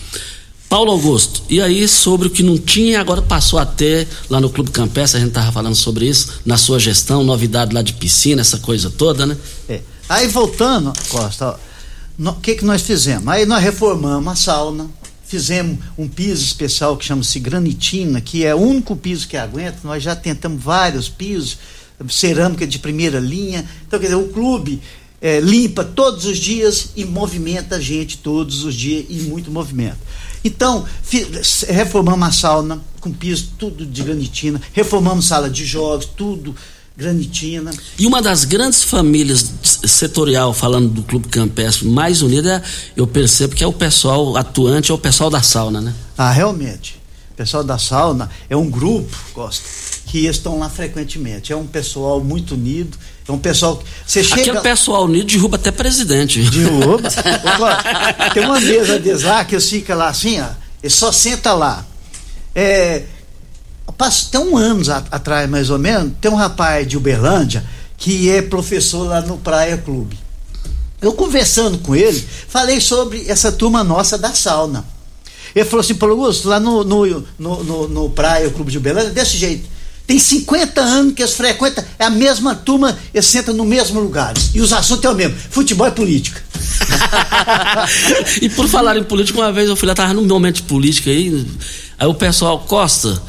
[0.70, 4.48] Paulo Augusto, e aí sobre o que não tinha, agora passou a ter lá no
[4.48, 8.40] Clube Campestre, a gente estava falando sobre isso, na sua gestão, novidade lá de piscina,
[8.40, 9.36] essa coisa toda, né?
[9.68, 9.82] É.
[10.08, 11.60] Aí voltando, Costa,
[12.18, 13.28] o que, que nós fizemos?
[13.28, 14.86] Aí nós reformamos a sauna,
[15.34, 20.00] fizemos um piso especial que chama-se granitina, que é o único piso que aguenta, nós
[20.00, 21.58] já tentamos vários pisos,
[22.08, 24.80] cerâmica de primeira linha, então quer dizer, o clube
[25.20, 29.98] é, limpa todos os dias e movimenta a gente todos os dias e muito movimento.
[30.44, 30.84] Então,
[31.66, 36.54] reformamos a sauna com piso, tudo de granitina, reformamos sala de jogos, tudo
[36.96, 37.72] granitina.
[37.98, 42.62] E uma das grandes famílias setorial, falando do Clube Campestre, mais unida,
[42.96, 45.92] eu percebo que é o pessoal atuante, é o pessoal da sauna, né?
[46.16, 47.02] Ah, realmente.
[47.32, 49.64] O pessoal da sauna é um grupo, gosta,
[50.06, 51.52] que estão lá frequentemente.
[51.52, 53.82] É um pessoal muito unido, é um pessoal.
[54.06, 54.42] Você chega...
[54.42, 56.40] Aquele pessoal unido derruba até presidente.
[56.48, 57.10] Derruba.
[58.32, 60.46] tem uma mesa deles lá que fica lá assim, ó,
[60.80, 61.84] e só senta lá.
[62.54, 63.02] É,
[64.30, 67.64] tem um anos atrás, mais ou menos, tem um rapaz de Uberlândia
[67.96, 70.18] que é professor lá no Praia Clube.
[71.00, 74.84] Eu conversando com ele, falei sobre essa turma nossa da sauna.
[75.54, 79.36] Ele falou assim, Paulo Augusto, lá no, no, no, no, Praia Clube de Uberlândia, desse
[79.36, 79.68] jeito.
[80.06, 84.34] Tem 50 anos que eles frequentam, é a mesma turma, eles sentam no mesmo lugar.
[84.52, 86.42] E os assuntos é o mesmo: futebol e política.
[88.42, 91.10] e por falar em política, uma vez eu fui lá, tava num momento de política
[91.10, 91.46] aí,
[91.98, 93.22] aí o pessoal, Costa,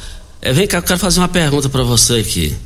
[0.46, 2.56] é, vem cá, eu quero fazer uma pergunta para você aqui.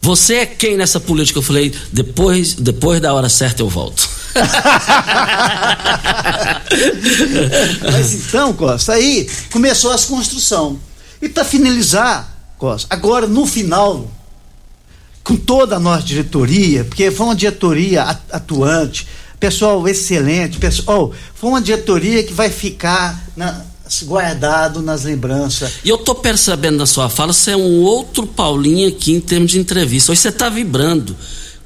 [0.00, 1.40] Você é quem nessa política?
[1.40, 4.08] Eu falei, depois, depois da hora certa eu volto.
[7.92, 10.78] Mas então, Costa, aí começou as construção.
[11.20, 12.86] E para finalizar, Costa.
[12.94, 14.08] Agora, no final,
[15.24, 19.08] com toda a nossa diretoria, porque foi uma diretoria atuante,
[19.40, 23.64] pessoal excelente, pessoal, foi uma diretoria que vai ficar na,
[24.02, 25.72] guardado nas lembranças.
[25.84, 29.50] E eu tô percebendo na sua fala, você é um outro Paulinho aqui em termos
[29.50, 30.12] de entrevista.
[30.12, 31.16] Hoje você tá vibrando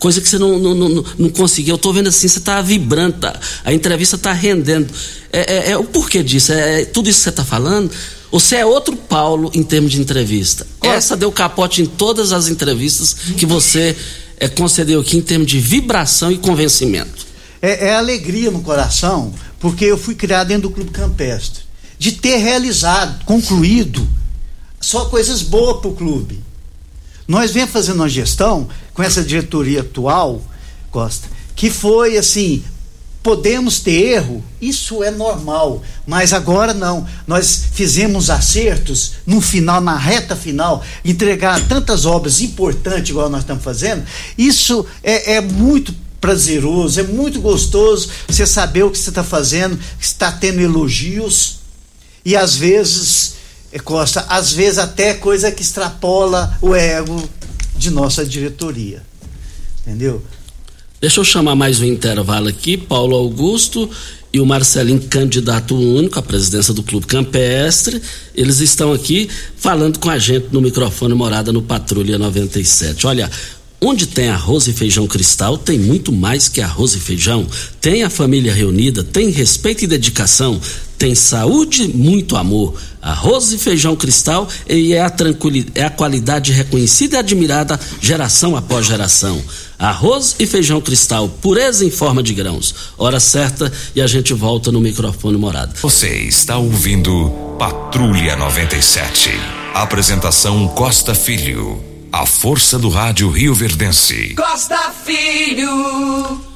[0.05, 1.75] coisa que você não, não, não, não conseguiu.
[1.75, 4.93] Eu tô vendo assim, você tá vibrando, tá, a entrevista tá rendendo.
[5.33, 6.53] É, é, é o porquê disso?
[6.53, 7.91] É, é, tudo isso que você tá falando?
[8.31, 10.67] Você é outro Paulo em termos de entrevista.
[10.83, 13.97] Essa deu capote em todas as entrevistas que você
[14.39, 17.25] é, concedeu aqui em termos de vibração e convencimento.
[17.63, 21.63] É, é alegria no coração, porque eu fui criado dentro do Clube Campestre.
[21.99, 24.07] De ter realizado, concluído,
[24.81, 26.43] só coisas boas para o clube.
[27.27, 30.43] Nós vem fazendo uma gestão com essa diretoria atual,
[30.91, 31.27] Costa,
[31.57, 32.63] que foi assim,
[33.23, 37.07] podemos ter erro, isso é normal, mas agora não.
[37.27, 43.65] Nós fizemos acertos no final, na reta final, entregar tantas obras importantes igual nós estamos
[43.65, 44.05] fazendo.
[44.37, 49.79] Isso é, é muito prazeroso, é muito gostoso você saber o que você está fazendo,
[49.99, 51.63] está tendo elogios
[52.25, 53.35] e às vezes
[53.73, 57.29] é, Costa, às vezes até coisa que extrapola o ego
[57.77, 59.03] de nossa diretoria.
[59.85, 60.23] Entendeu?
[61.01, 62.77] Deixa eu chamar mais um intervalo aqui.
[62.77, 63.91] Paulo Augusto
[64.33, 68.01] e o Marcelinho, candidato único à presidência do Clube Campestre.
[68.35, 73.07] Eles estão aqui falando com a gente no microfone Morada no Patrulha 97.
[73.07, 73.31] Olha,
[73.87, 77.47] Onde tem arroz e feijão cristal, tem muito mais que arroz e feijão.
[77.83, 80.59] Tem a família reunida, tem respeito e dedicação,
[80.99, 82.75] tem saúde, muito amor.
[83.01, 85.13] Arroz e feijão cristal e é a,
[85.75, 89.43] é a qualidade reconhecida e admirada geração após geração.
[89.79, 92.75] Arroz e feijão cristal, pureza em forma de grãos.
[92.97, 95.75] Hora certa e a gente volta no microfone morado.
[95.83, 99.31] Você está ouvindo Patrulha 97.
[99.75, 101.83] Apresentação Costa Filho.
[102.11, 104.35] A força do rádio Rio Verdense.
[104.37, 106.54] Costa Filho.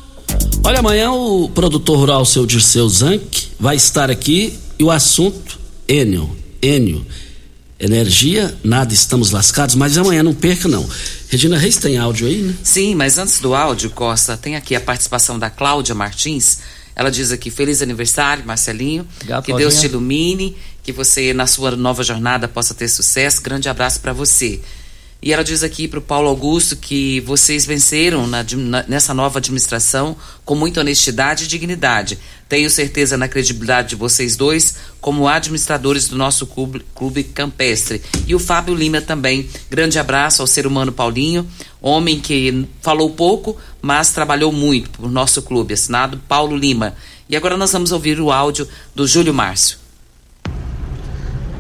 [0.65, 6.37] Olha, amanhã o produtor rural seu Dirceu Zanck vai estar aqui e o assunto Enio,
[6.61, 7.05] Enio.
[7.81, 10.89] Energia, nada, estamos lascados, mas amanhã não perca não.
[11.29, 12.55] Regina Reis tem áudio aí, né?
[12.63, 16.59] Sim, mas antes do áudio, Costa, tem aqui a participação da Cláudia Martins.
[16.97, 19.07] Ela diz aqui: Feliz aniversário, Marcelinho.
[19.17, 23.41] Obrigado, que Deus te ilumine, que você na sua nova jornada possa ter sucesso.
[23.41, 24.61] Grande abraço para você.
[25.21, 29.41] E ela diz aqui para o Paulo Augusto que vocês venceram na, na, nessa nova
[29.41, 32.19] administração com muita honestidade e dignidade.
[32.49, 38.01] Tenho certeza na credibilidade de vocês dois como administradores do nosso clube, clube campestre.
[38.29, 39.49] E o Fábio Lima também.
[39.69, 41.45] Grande abraço ao ser humano Paulinho,
[41.83, 45.75] homem que falou pouco, mas trabalhou muito por nosso clube.
[45.75, 46.95] Assinado Paulo Lima.
[47.29, 49.79] E agora nós vamos ouvir o áudio do Júlio Márcio.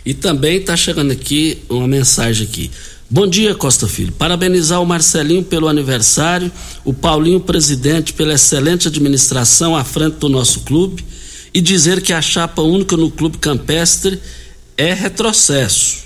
[0.06, 2.70] E também está chegando aqui uma mensagem aqui.
[3.14, 4.10] Bom dia, Costa Filho.
[4.10, 6.50] Parabenizar o Marcelinho pelo aniversário,
[6.84, 11.04] o Paulinho, presidente, pela excelente administração à frente do nosso clube
[11.54, 14.20] e dizer que a chapa única no Clube Campestre
[14.76, 15.98] é retrocesso.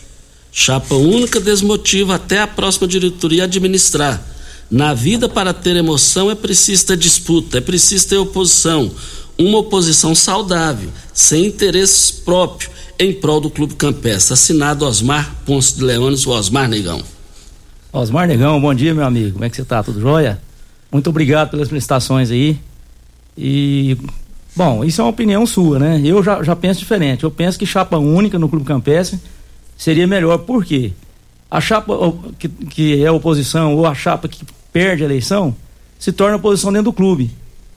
[0.53, 4.23] Chapa única desmotiva até a próxima diretoria administrar.
[4.71, 8.93] Na vida, para ter emoção, é preciso ter disputa, é preciso ter oposição.
[9.39, 14.35] Uma oposição saudável, sem interesses próprios, em prol do Clube Campestre.
[14.35, 17.01] Assinado Osmar Ponce de Leones, o Osmar Negão.
[17.93, 19.33] Osmar Negão, bom dia, meu amigo.
[19.33, 19.83] Como é que você tá?
[19.83, 20.41] Tudo jóia?
[20.91, 22.59] Muito obrigado pelas prestações aí.
[23.37, 23.97] E,
[24.57, 26.01] bom, isso é uma opinião sua, né?
[26.05, 27.25] Eu já, já penso diferente.
[27.25, 29.19] Eu penso que chapa única no Clube Campestre
[29.77, 30.39] seria melhor.
[30.39, 30.93] Por quê?
[31.51, 31.95] A chapa
[32.39, 35.55] que, que é oposição ou a chapa que perde a eleição
[35.99, 37.31] se torna oposição dentro do clube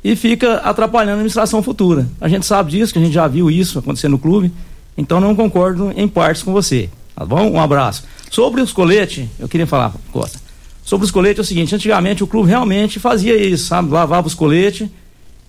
[0.03, 2.07] e fica atrapalhando a administração futura.
[2.19, 4.51] A gente sabe disso, que a gente já viu isso acontecer no clube.
[4.97, 6.89] Então não concordo em partes com você.
[7.15, 7.51] Tá bom?
[7.51, 8.03] Um abraço.
[8.29, 10.39] Sobre os coletes, eu queria falar, Costa.
[10.83, 13.91] Sobre os coletes é o seguinte, antigamente o clube realmente fazia isso, sabe?
[13.91, 14.89] Lavava os coletes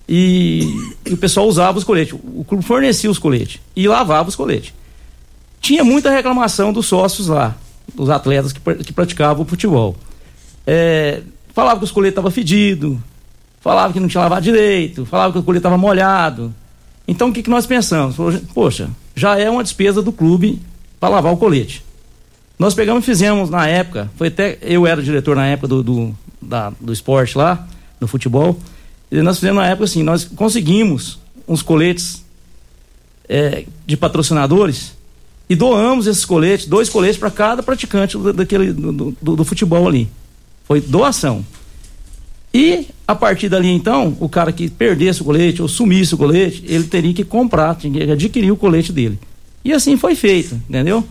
[0.07, 0.67] e,
[1.05, 2.13] e o pessoal usava os coletes.
[2.13, 4.73] O clube fornecia os coletes e lavava os coletes.
[5.59, 7.55] Tinha muita reclamação dos sócios lá,
[7.95, 9.95] dos atletas que, que praticavam o futebol.
[10.67, 11.21] É,
[11.53, 12.97] falava que os coletes estavam fedidos,
[13.61, 16.53] falava que não tinha lavado direito, falava que o colete estava molhado.
[17.07, 18.15] Então o que, que nós pensamos?
[18.53, 20.61] Poxa, já é uma despesa do clube
[20.99, 21.83] para lavar o colete.
[22.57, 26.17] Nós pegamos e fizemos na época, foi até eu era diretor na época do, do,
[26.41, 27.67] da, do esporte lá,
[27.99, 28.57] no futebol,
[29.11, 32.23] e nós fizemos na época assim, nós conseguimos uns coletes
[33.27, 34.93] é, de patrocinadores
[35.49, 39.87] e doamos esses coletes, dois coletes para cada praticante do, daquele, do, do, do futebol
[39.87, 40.09] ali.
[40.65, 41.45] Foi doação.
[42.53, 46.63] E a partir dali, então, o cara que perdesse o colete ou sumisse o colete,
[46.67, 49.17] ele teria que comprar, tinha que adquirir o colete dele.
[49.65, 51.03] E assim foi feito, entendeu?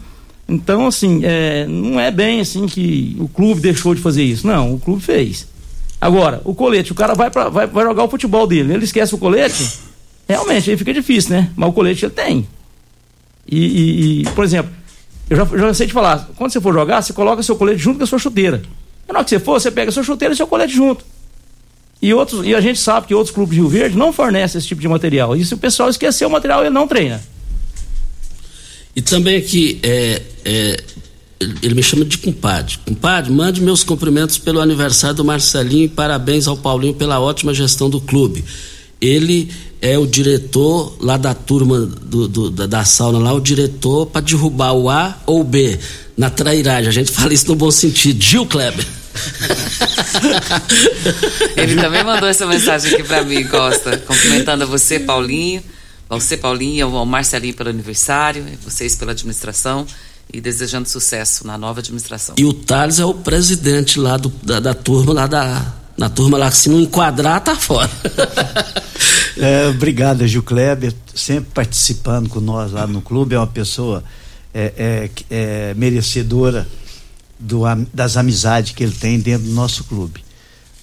[0.49, 4.47] Então, assim, é, não é bem assim que o clube deixou de fazer isso.
[4.47, 5.49] Não, o clube fez.
[6.01, 9.15] Agora, o colete, o cara vai, pra, vai, vai jogar o futebol dele, ele esquece
[9.15, 9.79] o colete,
[10.29, 11.51] realmente aí fica difícil, né?
[11.57, 12.47] Mas o colete ele tem.
[13.47, 14.73] E, e, e por exemplo,
[15.31, 17.99] eu já, já sei te falar, quando você for jogar, você coloca seu colete junto
[17.99, 18.63] com a sua chuteira.
[19.09, 21.05] Na hora que você for, você pega a sua chuteira e seu colete junto.
[22.03, 24.67] E, outros, e a gente sabe que outros clubes de Rio Verde não fornecem esse
[24.67, 25.37] tipo de material.
[25.37, 27.23] E se o pessoal esquecer o material, ele não treina.
[28.95, 30.85] E também aqui, é, é,
[31.63, 32.77] ele me chama de compadre.
[32.85, 37.89] Compadre, mande meus cumprimentos pelo aniversário do Marcelinho e parabéns ao Paulinho pela ótima gestão
[37.89, 38.45] do clube.
[39.01, 39.49] Ele
[39.81, 44.21] é o diretor lá da turma do, do, da, da, sauna lá, o diretor para
[44.21, 45.79] derrubar o A ou o B
[46.17, 46.89] na trairagem.
[46.89, 48.21] A gente fala isso no bom sentido.
[48.21, 48.87] Gil Kleber.
[51.57, 55.63] Ele também mandou essa mensagem aqui para mim, Costa, cumprimentando a você, Paulinho,
[56.09, 59.87] você, Paulinho, ao Marcelinho pelo aniversário, vocês pela administração
[60.33, 62.35] e desejando sucesso na nova administração.
[62.39, 66.39] E o Thales é o presidente lá do, da, da turma lá da na turma
[66.39, 67.91] lá, se não enquadrar, tá fora.
[69.37, 74.03] é, obrigado, Gil Kleber, sempre participando com nós lá no clube, é uma pessoa
[74.55, 76.67] é, é, é merecedora
[77.43, 80.25] do, das amizades que ele tem dentro do nosso clube.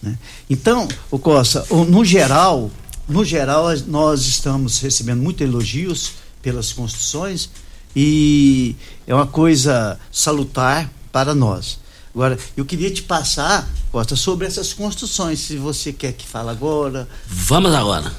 [0.02, 0.18] Né?
[0.50, 2.70] Então, o Costa, no geral,
[3.08, 7.50] no geral nós estamos recebendo muitos elogios pelas construções
[7.96, 8.76] e
[9.08, 11.80] é uma coisa salutar para nós.
[12.14, 17.08] Agora, eu queria te passar, Costa, sobre essas construções, se você quer que fale agora.
[17.28, 18.12] Vamos agora.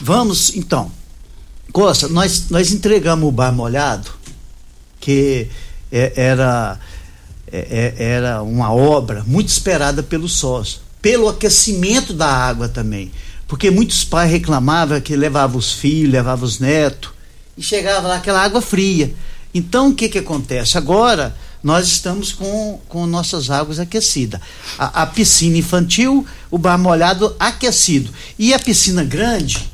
[0.00, 0.92] Vamos, então.
[1.72, 4.10] Costa, nós, nós entregamos o bar molhado,
[5.00, 5.48] que
[5.90, 6.78] é, era
[7.52, 13.12] é, é, era uma obra muito esperada pelo sócio, pelo aquecimento da água também.
[13.46, 17.10] Porque muitos pais reclamavam que levavam os filhos, levavam os netos,
[17.56, 19.12] e chegava lá aquela água fria.
[19.52, 20.78] Então o que, que acontece?
[20.78, 24.40] Agora nós estamos com, com nossas águas aquecidas.
[24.78, 28.10] A, a piscina infantil, o bar molhado aquecido.
[28.38, 29.70] E a piscina grande,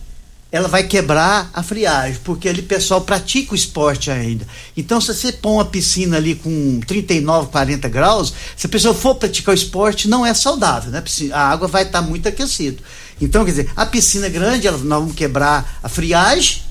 [0.51, 4.47] ela vai quebrar a friagem, porque ali o pessoal pratica o esporte ainda.
[4.77, 9.17] Então, se você põe uma piscina ali com 39, 40 graus, se a pessoa for
[9.17, 11.03] praticar o esporte, não é saudável, né?
[11.33, 12.83] A água vai estar tá muito aquecida.
[13.21, 16.63] Então, quer dizer, a piscina grande, ela, nós vamos quebrar a friagem,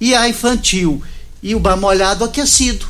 [0.00, 1.02] e a infantil
[1.42, 2.86] e o bar molhado aquecido.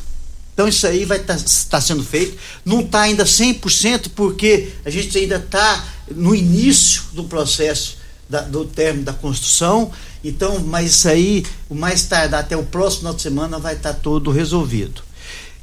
[0.53, 2.37] Então, isso aí vai estar tá, tá sendo feito.
[2.63, 7.97] Não está ainda 100%, porque a gente ainda está no início do processo
[8.29, 9.91] da, do término da construção.
[10.27, 13.93] Então, mas isso aí, o mais tardar até o próximo final de semana, vai estar
[13.93, 15.03] todo resolvido.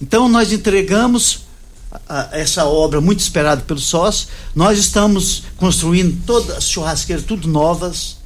[0.01, 1.41] Então, nós entregamos
[2.09, 4.29] a, essa obra muito esperada pelo sócio.
[4.55, 8.17] Nós estamos construindo todas as churrasqueiras, tudo novas,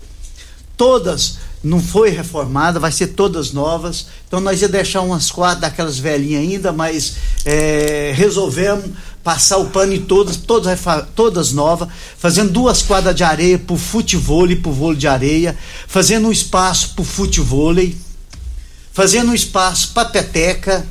[0.77, 4.07] todas não foi reformada, vai ser todas novas.
[4.27, 8.91] Então nós ia deixar umas quatro daquelas velhinhas ainda, mas é, resolvemos
[9.27, 10.79] passar o pano em todas, todas,
[11.17, 15.09] todas novas, fazendo duas quadras de areia para o futebol e para o vôlei de
[15.09, 15.59] areia,
[15.89, 17.75] fazendo um espaço para o futebol,
[18.93, 20.87] fazendo um espaço para peteca,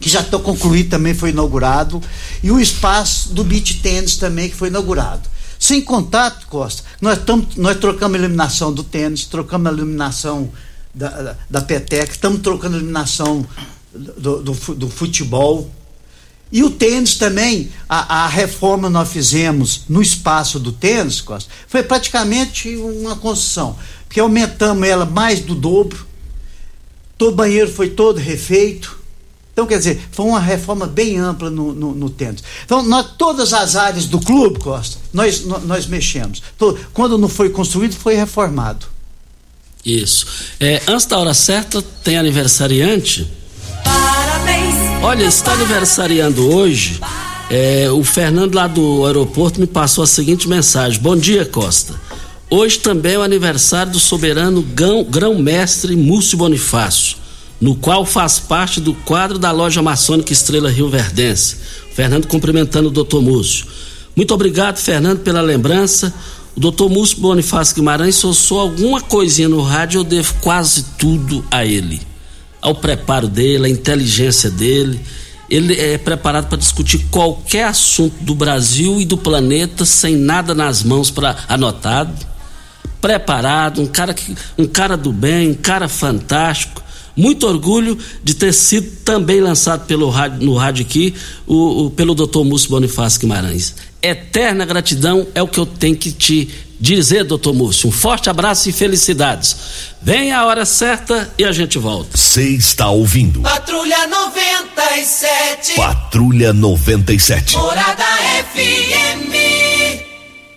[0.00, 2.02] que já está concluído também foi inaugurado,
[2.42, 5.30] e o espaço do beach tênis também que foi inaugurado.
[5.56, 6.82] Sem contato, Costa.
[7.00, 10.50] Nós, tamo, nós trocamos a eliminação do tênis, trocamos a eliminação
[10.92, 13.46] da, da, da peteca, estamos trocando a eliminação
[13.94, 15.70] do, do, do, futebol.
[16.52, 21.82] E o tênis também, a, a reforma nós fizemos no espaço do tênis, Costa, foi
[21.82, 23.76] praticamente uma construção,
[24.06, 26.06] porque aumentamos ela mais do dobro,
[27.16, 29.02] todo banheiro foi todo refeito,
[29.52, 32.42] então, quer dizer, foi uma reforma bem ampla no, no, no tênis.
[32.64, 36.42] Então, nós, todas as áreas do clube, Costa, nós, nós, nós mexemos.
[36.56, 38.86] Todo, quando não foi construído, foi reformado.
[39.84, 40.26] Isso.
[40.58, 43.30] É, antes da hora certa, tem aniversariante?
[45.02, 47.00] Olha, está aniversariando hoje.
[47.50, 51.94] É, o Fernando lá do aeroporto me passou a seguinte mensagem: Bom dia, Costa.
[52.48, 57.22] Hoje também é o aniversário do soberano grão-mestre Múcio Bonifácio
[57.62, 61.56] no qual faz parte do quadro da loja maçônica Estrela Rio Verdense.
[61.94, 63.66] Fernando cumprimentando o doutor Múcio.
[64.16, 66.12] Muito obrigado, Fernando, pela lembrança.
[66.56, 70.84] O doutor Múcio Bonifácio Guimarães, se eu sou alguma coisinha no rádio, eu devo quase
[70.98, 72.00] tudo a ele.
[72.62, 75.00] Ao preparo dele, à inteligência dele.
[75.50, 80.82] Ele é preparado para discutir qualquer assunto do Brasil e do planeta sem nada nas
[80.82, 82.14] mãos para anotado.
[83.00, 86.82] Preparado, um cara, que, um cara do bem, um cara fantástico
[87.16, 91.14] muito orgulho de ter sido também lançado pelo rádio, no rádio aqui
[91.46, 93.74] o, o, pelo doutor Múcio Bonifácio Guimarães.
[94.02, 96.48] Eterna gratidão é o que eu tenho que te
[96.82, 97.88] dizer, doutor Múcio.
[97.88, 99.56] Um forte abraço e felicidades.
[100.02, 102.16] Vem a hora certa e a gente volta.
[102.16, 103.40] Você está ouvindo.
[103.40, 105.76] Patrulha 97.
[105.76, 107.56] Patrulha 97.
[107.56, 108.04] Morada
[108.52, 109.32] FM.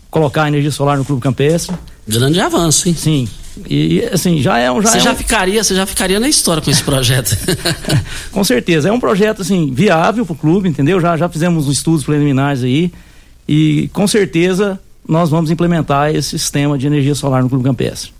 [0.09, 1.75] colocar a energia solar no clube campestre.
[2.07, 2.95] Grande avanço, hein?
[2.95, 3.27] Sim.
[3.69, 4.81] E assim, já é um.
[4.81, 5.15] Já você é já um...
[5.15, 7.37] ficaria, você já ficaria na história com esse projeto.
[8.31, 8.89] com certeza.
[8.89, 10.99] É um projeto assim, viável para o clube, entendeu?
[10.99, 12.91] Já, já fizemos estudos preliminares aí.
[13.47, 18.14] E com certeza nós vamos implementar esse sistema de energia solar no Clube Campestre.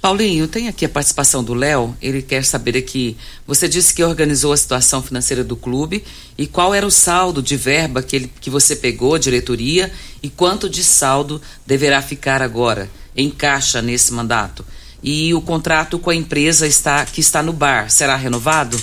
[0.00, 1.96] Paulinho, tem aqui a participação do Léo.
[2.00, 3.16] Ele quer saber aqui.
[3.46, 6.04] Você disse que organizou a situação financeira do clube
[6.36, 9.92] e qual era o saldo de verba que, ele, que você pegou, diretoria,
[10.22, 14.64] e quanto de saldo deverá ficar agora em caixa nesse mandato?
[15.02, 18.80] E o contrato com a empresa está, que está no bar será renovado?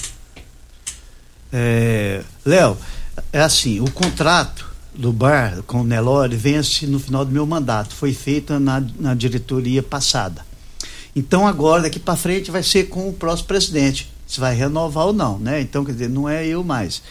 [1.52, 2.78] É, Léo,
[3.32, 7.96] é assim: o contrato do bar com o Nelore vence no final do meu mandato.
[7.96, 10.46] Foi feita na, na diretoria passada.
[11.16, 14.12] Então agora, daqui para frente, vai ser com o próximo presidente.
[14.28, 15.62] Se vai renovar ou não, né?
[15.62, 17.02] Então, quer dizer, não é eu mais.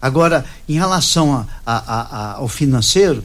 [0.00, 3.22] Agora, em relação a, a, a, ao financeiro,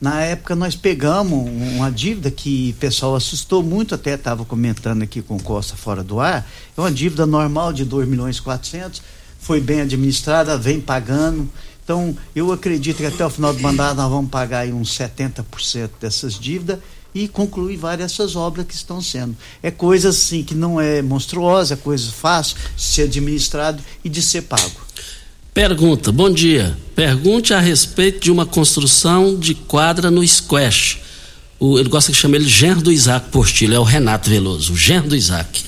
[0.00, 5.22] na época nós pegamos uma dívida que o pessoal assustou muito, até estava comentando aqui
[5.22, 9.02] com Costa fora do ar, é uma dívida normal de 2 milhões e 400,
[9.40, 11.48] foi bem administrada, vem pagando,
[11.88, 15.88] então, eu acredito que até o final do mandato nós vamos pagar aí uns 70%
[15.98, 16.80] dessas dívidas
[17.14, 19.36] e concluir várias dessas obras que estão sendo.
[19.62, 24.22] É coisa assim que não é monstruosa, é coisa fácil de ser administrado e de
[24.22, 24.88] ser pago.
[25.52, 26.76] Pergunta, bom dia.
[26.94, 31.00] Pergunte a respeito de uma construção de quadra no Squash.
[31.58, 34.76] O, ele gosta que chame ele genro do Isaac Portilho, é o Renato Veloso, o
[34.76, 35.64] genro do Isaac.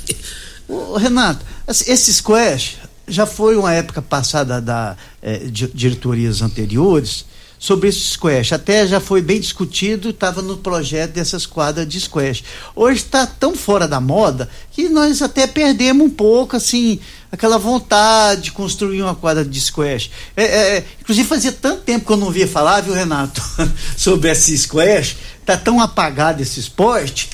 [0.68, 2.76] Ô, Renato, esse Squash,
[3.08, 5.38] já foi uma época passada da é,
[5.74, 7.24] diretorias anteriores
[7.60, 8.54] sobre esse squash.
[8.54, 12.42] Até já foi bem discutido, estava no projeto dessas quadras de squash.
[12.74, 16.98] Hoje está tão fora da moda que nós até perdemos um pouco, assim,
[17.30, 20.10] aquela vontade de construir uma quadra de squash.
[20.34, 23.42] É, é, é inclusive fazia tanto tempo que eu não via falar, viu, Renato,
[23.94, 25.16] sobre esse squash.
[25.44, 27.28] Tá tão apagado esse esporte,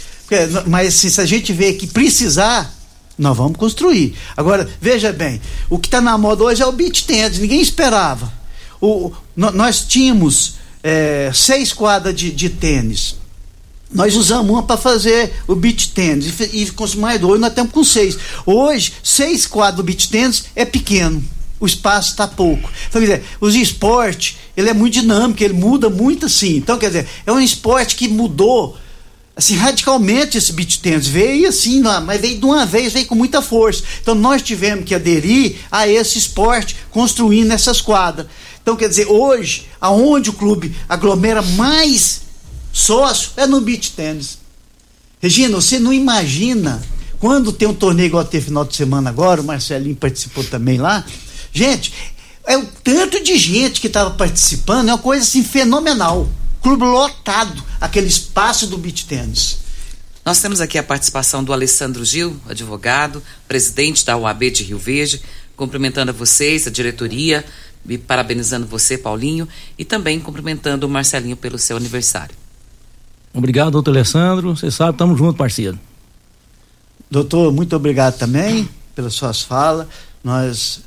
[0.66, 2.74] mas assim, se a gente vê que precisar,
[3.16, 4.16] nós vamos construir.
[4.36, 8.32] Agora, veja bem, o que está na moda hoje é o beach tennis, ninguém esperava.
[8.86, 13.16] O, nós tínhamos é, seis quadras de, de tênis.
[13.92, 17.72] Nós usamos uma para fazer o beach tênis e, e com mais dois nós estamos
[17.72, 18.16] com seis.
[18.44, 21.22] Hoje, seis quadras do beach tênis é pequeno.
[21.58, 22.70] O espaço está pouco.
[22.88, 26.56] Então, quer dizer, os esportes, ele é muito dinâmico, ele muda muito assim.
[26.56, 28.76] Então, quer dizer, é um esporte que mudou
[29.36, 31.06] assim, radicalmente esse beat tennis.
[31.06, 33.82] Veio assim, mas veio de uma vez, veio com muita força.
[34.00, 38.26] Então nós tivemos que aderir a esse esporte, construindo essas quadras.
[38.66, 42.22] Então, quer dizer, hoje, aonde o clube aglomera mais
[42.72, 44.38] sócio é no beach tênis.
[45.22, 46.82] Regina, você não imagina
[47.20, 51.06] quando tem um torneio igual ter final de semana agora, o Marcelinho participou também lá.
[51.52, 51.94] Gente,
[52.44, 56.28] é o tanto de gente que estava participando, é uma coisa assim fenomenal.
[56.60, 59.58] Clube lotado, aquele espaço do beach tênis.
[60.24, 65.22] Nós temos aqui a participação do Alessandro Gil, advogado, presidente da UAB de Rio Verde,
[65.56, 67.44] cumprimentando a vocês, a diretoria,
[67.88, 72.34] e parabenizando você, Paulinho, e também cumprimentando o Marcelinho pelo seu aniversário.
[73.32, 74.56] Obrigado, doutor Alessandro.
[74.56, 75.78] Você sabe, estamos juntos, parceiro.
[77.10, 79.86] Doutor, muito obrigado também pelas suas falas.
[80.24, 80.80] Nós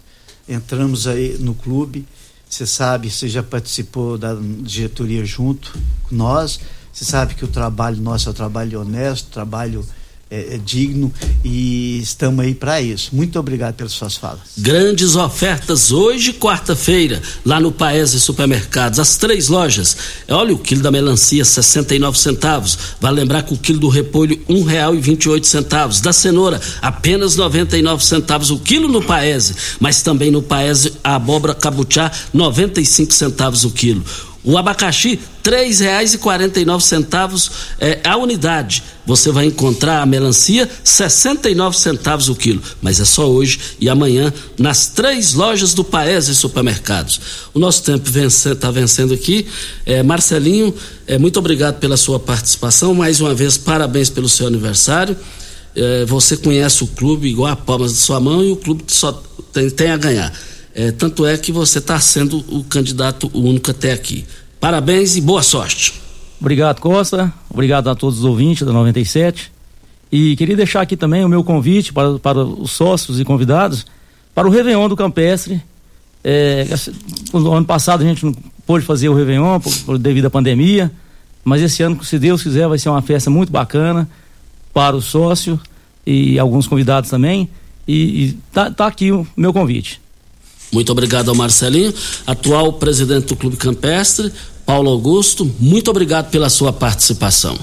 [0.48, 2.06] entramos aí no clube.
[2.50, 6.60] Você sabe, você já participou da diretoria junto com nós.
[6.92, 9.86] Você sabe que o trabalho nosso é um trabalho honesto, trabalho
[10.30, 11.12] é, é digno
[11.44, 13.10] e estamos aí para isso.
[13.14, 14.42] Muito obrigado pelas suas falas.
[14.58, 19.98] Grandes ofertas hoje, quarta-feira, lá no Paese Supermercados, as três lojas.
[20.28, 22.78] Olha o quilo da melancia, 69 centavos.
[23.02, 26.02] Vale lembrar que o quilo do repolho, um real e vinte e oito centavos.
[26.02, 31.56] Da cenoura, apenas 99 centavos o quilo no Paese, mas também no Paese a abóbora
[31.56, 34.04] cabuchá, 95 centavos o quilo.
[34.50, 35.20] O abacaxi,
[36.66, 38.82] nove centavos é, a unidade.
[39.06, 42.60] Você vai encontrar a melancia, 69 centavos o quilo.
[42.82, 47.22] Mas é só hoje e amanhã nas três lojas do Paese Supermercados.
[47.54, 49.46] O nosso tempo está vencendo aqui.
[49.86, 50.74] É, Marcelinho,
[51.06, 52.96] é, muito obrigado pela sua participação.
[52.96, 55.16] Mais uma vez, parabéns pelo seu aniversário.
[55.76, 59.12] É, você conhece o clube igual a palmas de sua mão e o clube só
[59.54, 60.34] tem, tem a ganhar.
[60.80, 64.24] É, tanto é que você está sendo o candidato único até aqui.
[64.62, 65.94] Parabéns e boa sorte.
[66.40, 67.34] Obrigado, Costa.
[67.50, 69.52] Obrigado a todos os ouvintes da 97.
[70.10, 73.86] E queria deixar aqui também o meu convite para, para os sócios e convidados
[74.34, 75.62] para o Réveillon do Campestre.
[76.24, 76.66] É,
[77.34, 78.34] no ano passado a gente não
[78.66, 80.90] pôde fazer o Réveillon por, por, devido à pandemia,
[81.44, 84.10] mas esse ano, se Deus quiser, vai ser uma festa muito bacana
[84.74, 85.60] para o sócio
[86.06, 87.50] e alguns convidados também.
[87.86, 90.00] E, e tá, tá aqui o meu convite.
[90.72, 91.94] Muito obrigado ao Marcelinho,
[92.28, 94.32] atual presidente do Clube Campestre,
[94.66, 97.58] Paulo Augusto, muito obrigado pela sua participação.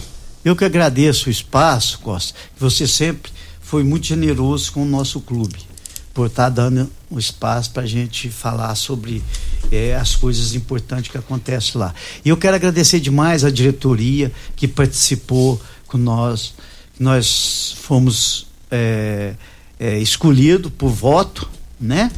[0.45, 3.31] Eu que agradeço o espaço, Costa, você sempre
[3.61, 5.57] foi muito generoso com o nosso clube,
[6.13, 9.23] por estar tá dando um espaço para a gente falar sobre
[9.71, 11.95] é, as coisas importantes que acontecem lá.
[12.25, 16.55] E eu quero agradecer demais a diretoria que participou com nós,
[16.99, 19.35] nós fomos é,
[19.79, 21.49] é, escolhidos por voto,
[21.81, 22.11] né?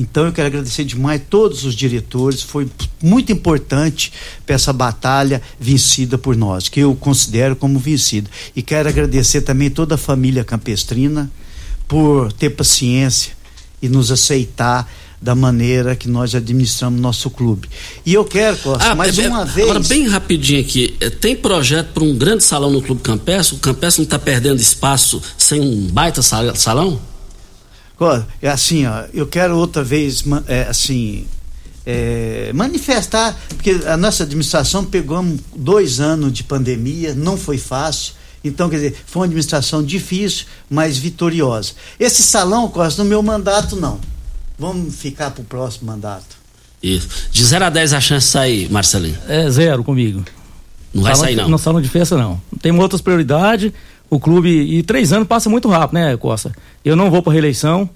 [0.00, 2.66] Então eu quero agradecer demais todos os diretores, foi
[3.02, 4.10] muito importante
[4.46, 8.30] para essa batalha vencida por nós, que eu considero como vencida.
[8.56, 11.30] E quero agradecer também toda a família campestrina
[11.86, 13.34] por ter paciência
[13.82, 14.90] e nos aceitar
[15.20, 17.68] da maneira que nós administramos nosso clube.
[18.06, 19.68] E eu quero, Costa, ah, mais é, uma vez.
[19.68, 23.54] Agora, bem rapidinho aqui, é, tem projeto para um grande salão no Clube Campestre?
[23.54, 27.09] O Campestre não está perdendo espaço sem um baita salão?
[28.40, 31.26] É assim, ó, eu quero outra vez, é, assim,
[31.84, 35.22] é, manifestar, porque a nossa administração pegou
[35.54, 38.14] dois anos de pandemia, não foi fácil.
[38.42, 41.72] Então, quer dizer, foi uma administração difícil, mas vitoriosa.
[41.98, 44.00] Esse salão, Costa, no meu mandato, não.
[44.58, 46.40] Vamos ficar para o próximo mandato.
[46.82, 47.08] Isso.
[47.30, 49.18] De 0 a 10 a chance de sair, Marcelinho?
[49.28, 50.24] É zero comigo.
[50.92, 51.48] Não vai sair, não?
[51.48, 52.40] No salão de festa, não.
[52.62, 53.72] Tem outras prioridades
[54.10, 54.50] o clube.
[54.50, 56.52] E três anos passa muito rápido, né, Costa?
[56.84, 57.88] Eu não vou para reeleição.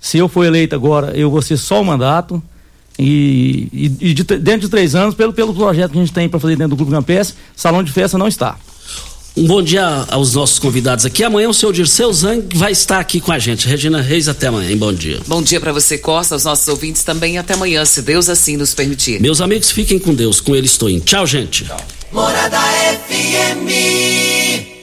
[0.00, 2.40] Se eu for eleito agora, eu vou ser só o mandato.
[2.98, 6.28] E, e, e de, dentro de três anos, pelo, pelo projeto que a gente tem
[6.28, 8.56] para fazer dentro do Clube Campestre, salão de festa não está.
[9.36, 11.24] Um bom dia aos nossos convidados aqui.
[11.24, 13.66] Amanhã o seu Dirceu Zang vai estar aqui com a gente.
[13.66, 14.76] Regina Reis, até amanhã.
[14.76, 15.18] Bom dia.
[15.26, 17.36] Bom dia para você, Costa, aos nossos ouvintes também.
[17.36, 19.20] Até amanhã, se Deus assim nos permitir.
[19.20, 20.40] Meus amigos, fiquem com Deus.
[20.40, 21.04] Com ele estou indo.
[21.04, 21.64] Tchau, gente.
[21.64, 21.76] Tchau.
[22.12, 22.60] Morada
[23.08, 24.73] FM.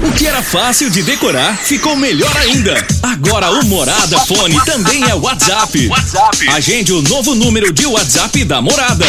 [0.00, 2.86] O que era fácil de decorar ficou melhor ainda.
[3.02, 5.88] Agora o Morada Fone também é WhatsApp.
[5.88, 6.48] WhatsApp.
[6.50, 9.04] Agende o novo número de WhatsApp da Morada.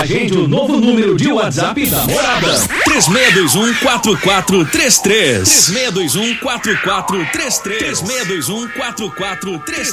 [0.00, 2.58] Agende o novo número de WhatsApp da Morada.
[2.84, 5.66] 3621 4433.
[5.66, 7.56] 3621 4433.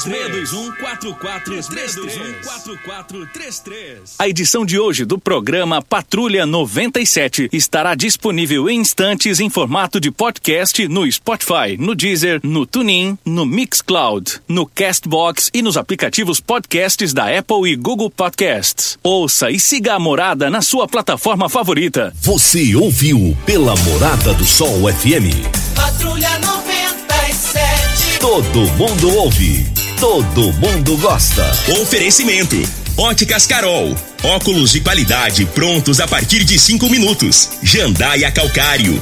[0.03, 1.67] 3621 4433.
[1.67, 4.15] 3621 4433.
[4.19, 10.11] A edição de hoje do programa Patrulha 97 estará disponível em instantes em formato de
[10.27, 17.13] podcast no Spotify, no Deezer, no TuneIn, no Mixcloud, no Castbox e nos aplicativos podcasts
[17.13, 18.99] da Apple e Google Podcasts.
[19.01, 22.13] Ouça e siga a Morada na sua plataforma favorita.
[22.21, 25.31] Você ouviu pela Morada do Sol FM.
[25.73, 28.19] Patrulha 97.
[28.19, 29.65] Todo mundo ouve,
[29.97, 31.49] todo mundo gosta.
[31.81, 32.57] Oferecimento.
[32.97, 33.95] Óticas Carol.
[34.25, 37.51] Óculos de qualidade prontos a partir de cinco minutos.
[37.63, 39.01] Jandaia Calcário.